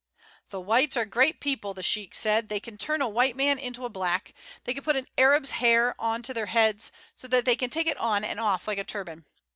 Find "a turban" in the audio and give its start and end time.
8.79-9.25